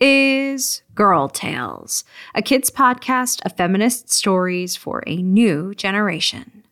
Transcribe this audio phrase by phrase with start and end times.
[0.00, 6.64] is Girl Tales, a kids' podcast of feminist stories for a new generation.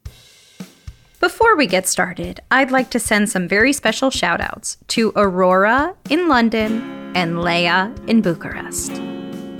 [1.20, 5.94] Before we get started, I'd like to send some very special shout outs to Aurora
[6.08, 8.92] in London and Leia in Bucharest.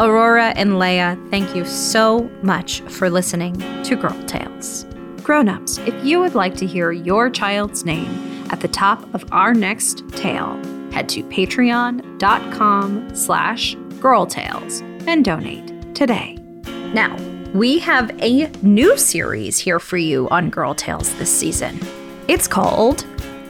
[0.01, 4.87] Aurora and Leia, thank you so much for listening to Girl Tales.
[5.25, 8.09] Grown-ups, if you would like to hear your child's name
[8.51, 10.57] at the top of our next tale,
[10.93, 16.37] head to patreon.com slash girltales and donate today.
[16.95, 17.17] Now,
[17.55, 21.81] we have a new series here for you on Girl Tales this season.
[22.29, 23.07] It's called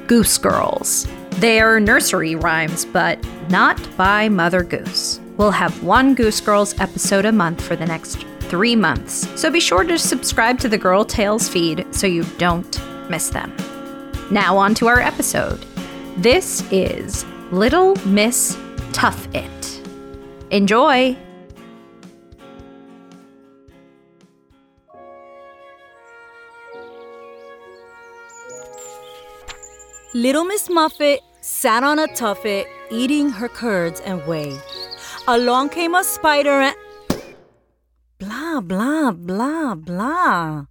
[0.06, 1.06] Goose Girls.
[1.31, 3.19] They're nursery rhymes, but
[3.49, 5.20] not by Mother Goose.
[5.37, 9.60] We'll have one Goose Girls episode a month for the next three months, so be
[9.60, 13.55] sure to subscribe to the Girl Tales feed so you don't miss them.
[14.31, 15.65] Now, on to our episode.
[16.19, 18.59] This is Little Miss
[18.93, 19.81] Tough It.
[20.51, 21.17] Enjoy!
[30.12, 34.59] Little Miss Muffet sat on a tuffet, eating her curds and whey.
[35.29, 36.77] Along came a spider and.
[38.19, 40.65] Blah, blah, blah, blah.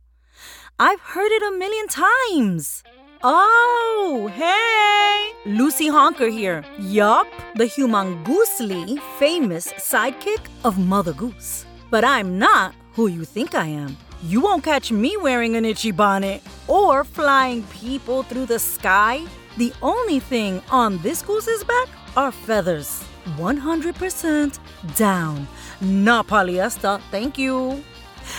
[0.77, 2.83] I've heard it a million times.
[3.23, 5.51] Oh, hey!
[5.51, 6.63] Lucy Honker here.
[6.77, 11.65] Yup, the humongousely famous sidekick of Mother Goose.
[11.89, 13.97] But I'm not who you think I am.
[14.23, 19.25] You won't catch me wearing an itchy bonnet or flying people through the sky.
[19.57, 23.03] The only thing on this goose's back are feathers.
[23.37, 24.59] 100%
[24.95, 25.47] down.
[25.81, 27.83] Not polyester, thank you.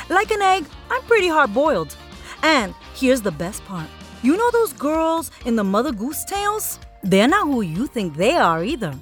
[0.09, 1.97] Like an egg, I'm pretty hard boiled.
[2.43, 3.89] And here's the best part
[4.23, 6.79] you know those girls in the Mother Goose tales?
[7.03, 8.95] They're not who you think they are either.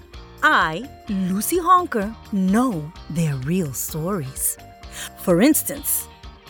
[0.43, 4.56] I, Lucy Honker, know their real stories.
[5.22, 6.06] For instance,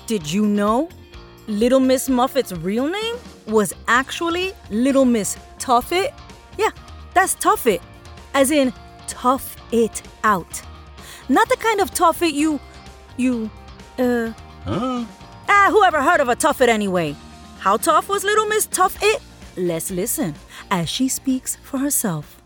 [0.07, 0.89] did you know
[1.47, 6.13] Little Miss Muffet's real name was actually Little Miss Tuffet?
[6.59, 6.71] Yeah,
[7.15, 7.81] that's Tuffet,
[8.35, 8.73] as in
[9.07, 10.61] tough it out.
[11.29, 12.61] Not the kind of Tuffet you,
[13.17, 13.51] you,
[13.99, 14.33] uh,
[14.65, 15.05] Huh?
[15.49, 17.15] ah, whoever heard of a Tuffet anyway?
[17.67, 19.21] How tough was Little Miss Tough It?
[19.57, 20.37] Let's listen
[20.71, 22.41] as she speaks for herself.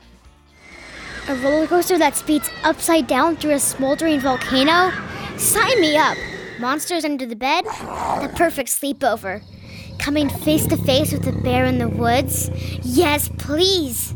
[1.28, 4.90] A roller coaster that speeds upside down through a smoldering volcano?
[5.36, 6.16] Sign me up!
[6.58, 7.66] Monsters under the bed?
[7.66, 9.42] The perfect sleepover.
[9.98, 12.48] Coming face to face with a bear in the woods?
[12.82, 14.14] Yes, please!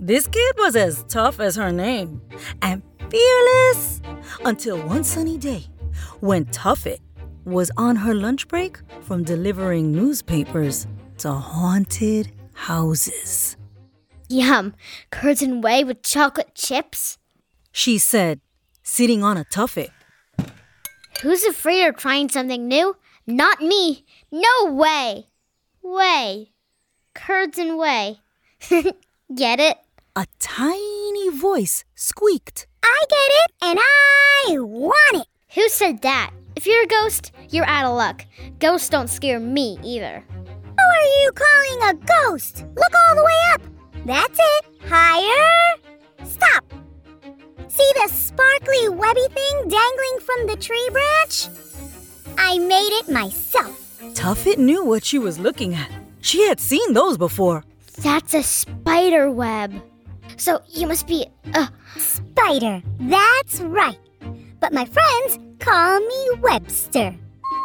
[0.00, 2.22] This kid was as tough as her name
[2.62, 4.00] and fearless
[4.46, 5.66] until one sunny day
[6.20, 7.00] when Tuffet
[7.48, 10.86] was on her lunch break from delivering newspapers
[11.18, 13.56] to haunted houses.
[14.28, 14.74] Yum,
[15.10, 17.18] curds and whey with chocolate chips?
[17.72, 18.40] She said,
[18.82, 19.90] sitting on a tuffet.
[21.22, 22.96] Who's afraid of trying something new?
[23.26, 24.04] Not me.
[24.30, 25.26] No way.
[25.82, 26.50] Way.
[27.14, 28.20] Curds and whey.
[29.34, 29.78] Get it?
[30.14, 32.66] A tiny voice squeaked.
[32.82, 35.26] I get it, and I want it.
[35.54, 36.32] Who said that?
[36.58, 38.26] If you're a ghost, you're out of luck.
[38.58, 40.24] Ghosts don't scare me either.
[40.28, 42.64] Who are you calling a ghost?
[42.74, 43.62] Look all the way up.
[44.04, 44.64] That's it.
[44.88, 45.76] Higher.
[46.24, 46.64] Stop.
[47.68, 51.46] See the sparkly webby thing dangling from the tree branch?
[52.36, 54.02] I made it myself.
[54.14, 55.88] Tuffet knew what she was looking at.
[56.22, 57.62] She had seen those before.
[58.02, 59.80] That's a spider web.
[60.36, 61.68] So you must be a
[61.98, 62.82] spider.
[62.98, 64.00] That's right.
[64.58, 67.14] But my friends call me Webster.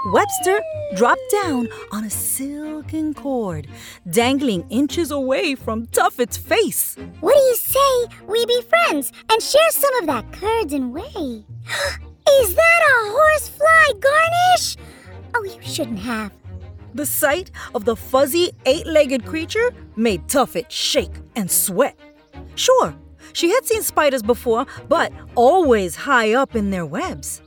[0.08, 0.60] Webster
[0.96, 3.68] dropped down on a silken cord,
[4.10, 6.98] dangling inches away from Tuffet's face.
[7.22, 11.06] What do you say we be friends and share some of that curds and whey?
[12.42, 14.78] Is that a horsefly garnish?
[15.36, 16.32] Oh, you shouldn't have.
[16.94, 21.98] The sight of the fuzzy, eight legged creature made Tuffet shake and sweat.
[22.56, 22.94] Sure,
[23.32, 27.42] she had seen spiders before, but always high up in their webs.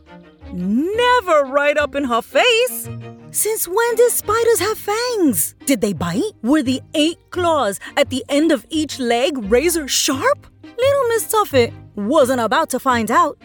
[0.58, 2.88] Never right up in her face.
[3.30, 5.54] Since when did spiders have fangs?
[5.66, 6.32] Did they bite?
[6.42, 10.46] Were the eight claws at the end of each leg razor sharp?
[10.62, 13.36] Little Miss Tuffet wasn't about to find out.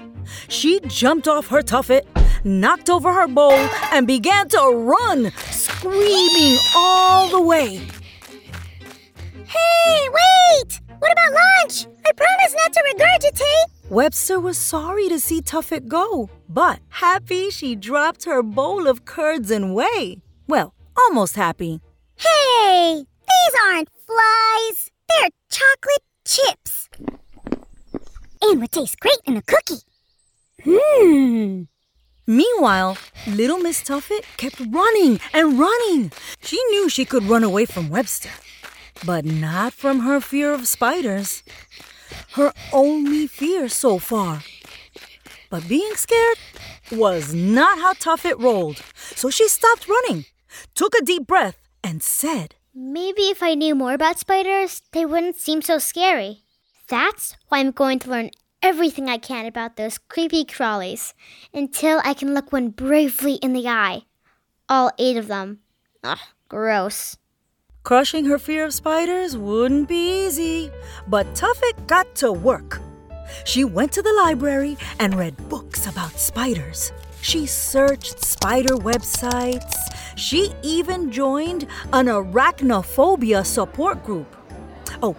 [0.47, 2.05] She jumped off her tuffet,
[2.45, 3.59] knocked over her bowl,
[3.91, 7.81] and began to run, screaming all the way.
[9.47, 10.79] Hey, wait!
[10.99, 11.87] What about lunch?
[12.07, 13.80] I promise not to regurgitate.
[13.91, 19.51] Webster was sorry to see Tuffet go, but happy she dropped her bowl of curds
[19.51, 20.21] and whey.
[20.47, 21.81] Well, almost happy.
[22.15, 24.91] Hey, these aren't flies.
[25.09, 26.89] They're chocolate chips.
[28.41, 29.83] And would taste great in a cookie.
[30.63, 31.63] Hmm.
[32.25, 32.97] Meanwhile,
[33.27, 36.13] little Miss Tuffet kept running and running.
[36.41, 38.31] She knew she could run away from Webster,
[39.05, 41.43] but not from her fear of spiders.
[42.33, 44.41] Her only fear so far.
[45.49, 46.37] But being scared
[46.91, 48.81] was not how tough it rolled.
[49.15, 50.25] So she stopped running,
[50.73, 55.35] took a deep breath, and said, Maybe if I knew more about spiders, they wouldn't
[55.35, 56.43] seem so scary.
[56.87, 58.31] That's why I'm going to learn
[58.61, 61.13] everything I can about those creepy crawlies
[61.53, 64.03] until I can look one bravely in the eye.
[64.69, 65.59] All eight of them.
[66.03, 67.17] Ugh, gross.
[67.83, 70.71] Crushing her fear of spiders wouldn't be easy,
[71.07, 72.79] but Tuffet got to work.
[73.43, 76.91] She went to the library and read books about spiders.
[77.21, 79.73] She searched spider websites.
[80.15, 84.35] She even joined an arachnophobia support group.
[85.01, 85.15] Oh,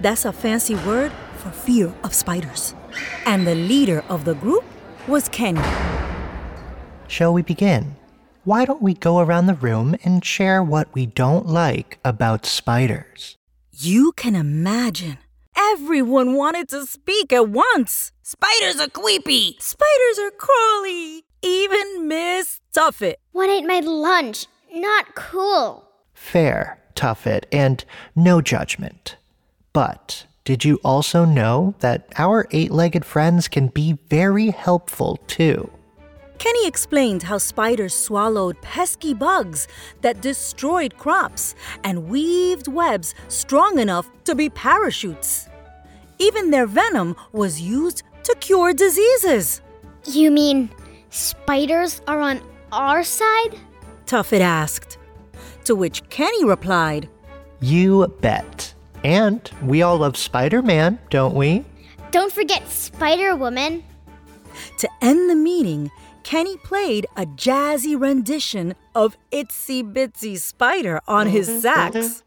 [0.00, 2.74] that's a fancy word for fear of spiders.
[3.26, 4.64] And the leader of the group
[5.06, 5.60] was Kenny.
[7.08, 7.95] Shall we begin?
[8.46, 13.36] Why don't we go around the room and share what we don't like about spiders?
[13.72, 15.18] You can imagine.
[15.56, 18.12] Everyone wanted to speak at once.
[18.22, 19.56] Spiders are creepy.
[19.58, 21.24] Spiders are crawly.
[21.42, 23.16] Even Miss Tuffet.
[23.32, 24.46] What ate my lunch?
[24.72, 25.90] Not cool.
[26.14, 29.16] Fair, Tuffet, and no judgment.
[29.72, 35.68] But did you also know that our eight legged friends can be very helpful too?
[36.38, 39.68] Kenny explained how spiders swallowed pesky bugs
[40.02, 45.48] that destroyed crops and weaved webs strong enough to be parachutes.
[46.18, 49.60] Even their venom was used to cure diseases.
[50.04, 50.70] You mean
[51.10, 52.40] spiders are on
[52.72, 53.58] our side?
[54.06, 54.98] Tuffet asked.
[55.64, 57.08] To which Kenny replied,
[57.60, 58.74] You bet.
[59.04, 61.64] And we all love Spider Man, don't we?
[62.10, 63.84] Don't forget Spider Woman.
[64.78, 65.90] To end the meeting,
[66.26, 72.24] Kenny played a jazzy rendition of Itsy Bitsy Spider on his sax.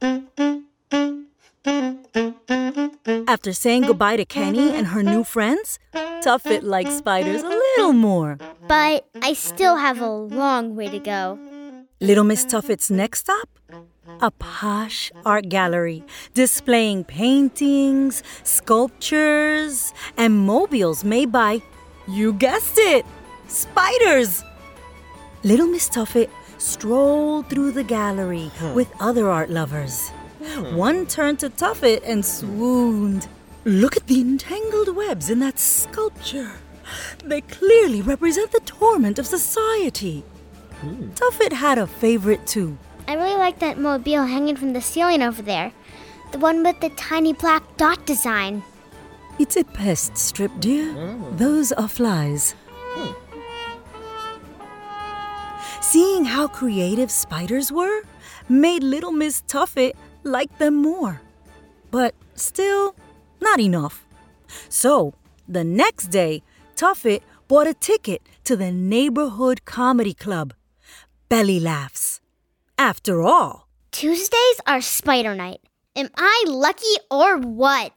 [3.27, 5.79] After saying goodbye to Kenny and her new friends,
[6.23, 8.37] Tuffet liked spiders a little more.
[8.69, 11.37] But I still have a long way to go.
[11.99, 13.49] Little Miss Tuffet's next stop?
[14.21, 21.61] A posh art gallery displaying paintings, sculptures, and mobiles made by,
[22.07, 23.05] you guessed it,
[23.49, 24.43] spiders.
[25.43, 28.73] Little Miss Tuffet strolled through the gallery hmm.
[28.73, 30.09] with other art lovers.
[30.43, 30.75] Hmm.
[30.75, 33.27] One turned to Tuffet and swooned.
[33.65, 36.51] Look at the entangled webs in that sculpture.
[37.23, 40.23] They clearly represent the torment of society.
[40.81, 41.11] Hmm.
[41.11, 42.77] Tuffet had a favorite too.
[43.07, 45.71] I really like that mobile hanging from the ceiling over there.
[46.31, 48.63] The one with the tiny black dot design.
[49.39, 51.15] It's a pest strip, dear.
[51.31, 52.55] Those are flies.
[55.91, 58.03] Seeing how creative spiders were
[58.47, 59.93] made little Miss Tuffet
[60.23, 61.19] like them more.
[61.89, 62.93] But still,
[63.41, 64.05] not enough.
[64.69, 65.15] So,
[65.47, 66.43] the next day,
[66.75, 70.53] Tuffet bought a ticket to the neighborhood comedy club,
[71.27, 72.21] Belly Laughs.
[72.77, 75.61] After all, Tuesdays are spider night.
[75.95, 77.93] Am I lucky or what?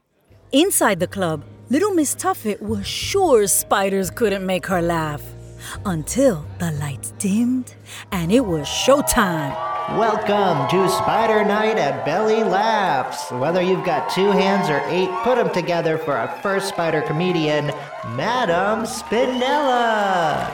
[0.50, 5.31] Inside the club, little Miss Tuffet was sure spiders couldn't make her laugh.
[5.84, 7.74] Until the lights dimmed
[8.10, 9.54] and it was showtime.
[9.98, 13.30] Welcome to Spider Night at Belly Laughs.
[13.32, 17.66] Whether you've got two hands or eight, put them together for our first spider comedian,
[18.16, 20.48] Madame Spinella.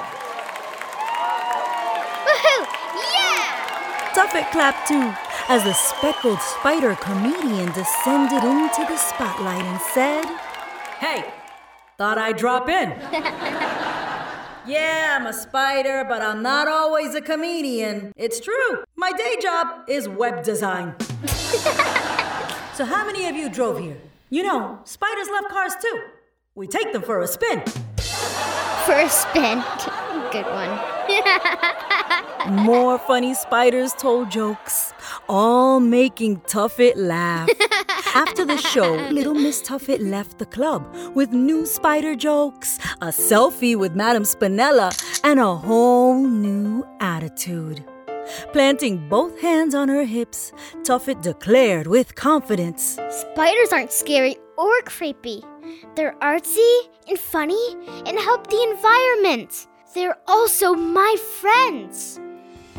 [2.24, 2.66] Woohoo!
[2.96, 4.12] Yeah!
[4.14, 5.14] Tuffet clapped too
[5.48, 10.24] as the speckled spider comedian descended into the spotlight and said,
[10.98, 11.24] Hey,
[11.96, 12.90] thought I'd drop in.
[14.68, 18.12] yeah, I'm a spider, but I'm not always a comedian.
[18.16, 18.84] It's true.
[18.96, 20.94] My day job is web design.
[22.74, 23.96] so, how many of you drove here?
[24.30, 26.02] You know, spiders love cars too.
[26.54, 27.62] We take them for a spin.
[28.84, 29.64] For a spin.
[30.32, 30.78] Good one.
[32.66, 34.92] More funny spiders told jokes,
[35.28, 37.48] all making Tuffet laugh.
[38.14, 43.76] After the show, little Miss Tuffet left the club with new spider jokes, a selfie
[43.76, 44.90] with Madame Spinella,
[45.24, 47.84] and a whole new attitude.
[48.52, 50.52] Planting both hands on her hips,
[50.84, 55.42] Tuffet declared with confidence Spiders aren't scary or creepy.
[55.94, 57.74] They're artsy and funny
[58.06, 59.66] and help the environment.
[59.94, 62.20] They're also my friends.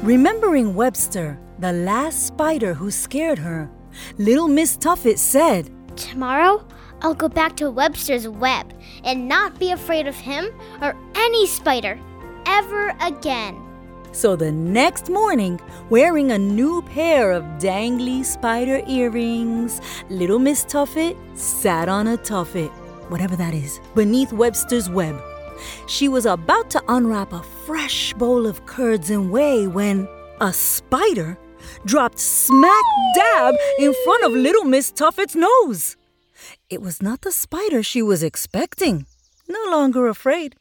[0.02, 3.70] Remembering Webster, the last spider who scared her,
[4.18, 6.65] little Miss Tuffet said, Tomorrow,
[7.01, 10.50] I'll go back to Webster's web and not be afraid of him
[10.82, 12.00] or any spider
[12.46, 13.65] ever again.
[14.12, 21.15] So the next morning, wearing a new pair of dangly spider earrings, little Miss Tuffet
[21.38, 22.70] sat on a tuffet,
[23.10, 25.22] whatever that is, beneath Webster's web.
[25.88, 30.08] She was about to unwrap a fresh bowl of curds and whey when
[30.41, 31.38] a spider
[31.89, 35.98] dropped smack dab in front of little Miss Tuffet's nose.
[36.69, 39.08] It was not the spider she was expecting.
[39.48, 40.55] No longer afraid,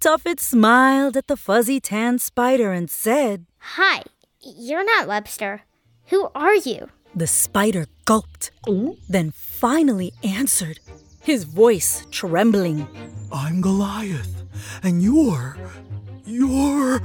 [0.00, 4.02] Tuffet smiled at the fuzzy tan spider and said, Hi,
[4.42, 5.62] you're not Webster.
[6.08, 6.90] Who are you?
[7.14, 8.50] The spider gulped,
[9.08, 10.78] then finally answered,
[11.22, 12.86] his voice trembling.
[13.32, 14.44] I'm Goliath,
[14.82, 15.56] and you're.
[16.26, 17.00] you're.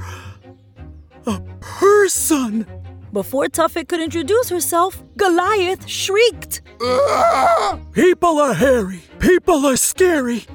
[1.26, 2.66] a person!
[3.12, 6.62] Before Tuffet could introduce herself, Goliath shrieked.
[7.92, 10.46] People are hairy, people are scary.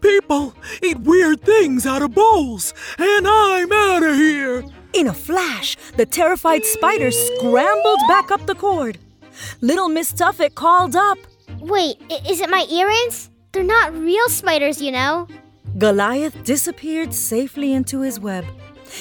[0.00, 4.64] People eat weird things out of bowls, and I'm out of here!
[4.94, 8.96] In a flash, the terrified spider scrambled back up the cord.
[9.60, 11.18] Little Miss Tuffet called up.
[11.60, 13.28] Wait, is it my earrings?
[13.52, 15.28] They're not real spiders, you know.
[15.76, 18.46] Goliath disappeared safely into his web.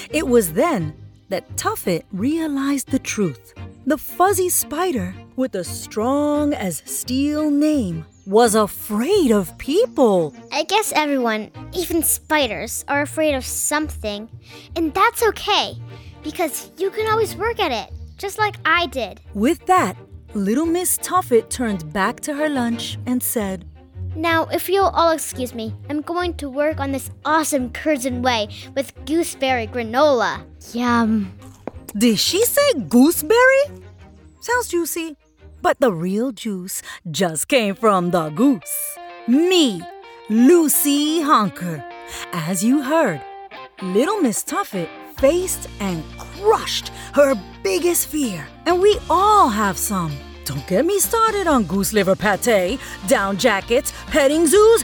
[0.10, 0.94] It was then
[1.30, 3.54] that Tuffet realized the truth.
[3.86, 10.34] The fuzzy spider, with a strong as steel name, was afraid of people.
[10.52, 14.30] I guess everyone, even spiders, are afraid of something.
[14.76, 15.74] And that's okay,
[16.24, 19.22] because you can always work at it, just like I did.
[19.34, 19.96] With that,
[20.34, 23.66] little Miss Tuffet turned back to her lunch and said,
[24.16, 28.24] Now, if you'll all excuse me, I'm going to work on this awesome curds and
[28.24, 30.42] whey with gooseberry granola.
[30.74, 31.38] Yum.
[31.98, 33.64] Did she say gooseberry?
[34.40, 35.18] Sounds juicy.
[35.62, 36.82] But the real juice
[37.12, 38.98] just came from the goose.
[39.28, 39.82] Me,
[40.30, 41.84] Lucy Honker.
[42.32, 43.22] As you heard,
[43.82, 48.48] little Miss Tuffet faced and crushed her biggest fear.
[48.66, 50.12] And we all have some.
[50.46, 54.84] Don't get me started on goose liver pate, down jackets, petting zoos,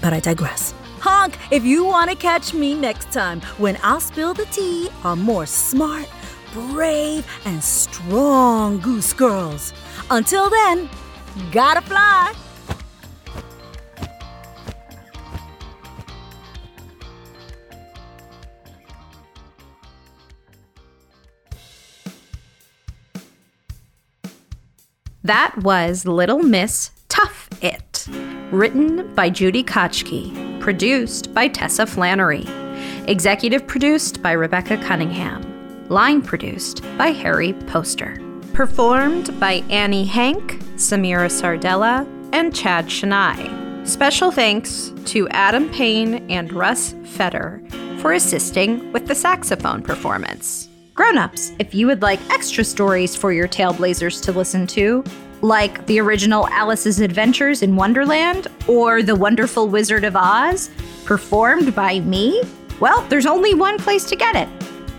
[0.00, 0.72] but I digress.
[1.00, 5.18] Honk, if you want to catch me next time when I'll spill the tea on
[5.20, 6.08] more smart,
[6.52, 9.72] brave, and strong goose girls.
[10.10, 10.88] Until then,
[11.50, 12.32] gotta fly.
[25.24, 28.08] That was Little Miss Tough It,
[28.50, 32.46] written by Judy Kochke, produced by Tessa Flannery,
[33.06, 35.44] executive produced by Rebecca Cunningham.
[35.90, 38.18] Line produced by Harry Poster.
[38.54, 43.86] Performed by Annie Hank, Samira Sardella, and Chad Shania.
[43.86, 47.62] Special thanks to Adam Payne and Russ Feder
[47.98, 50.69] for assisting with the saxophone performance.
[50.94, 55.04] Grown-ups, if you would like extra stories for your Tailblazers to listen to,
[55.40, 60.68] like the original Alice's Adventures in Wonderland or The Wonderful Wizard of Oz,
[61.04, 62.42] performed by me,
[62.80, 64.48] well, there's only one place to get it.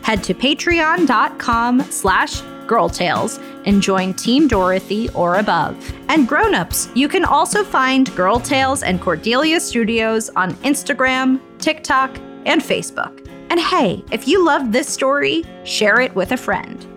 [0.03, 5.93] Head to patreon.com slash girltales and join Team Dorothy or above.
[6.09, 12.61] And grown-ups, you can also find Girl Tales and Cordelia Studios on Instagram, TikTok, and
[12.61, 13.20] Facebook.
[13.51, 16.87] And hey, if you love this story, share it with a friend.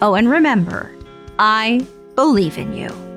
[0.00, 0.90] Oh, and remember,
[1.38, 3.07] I believe in you.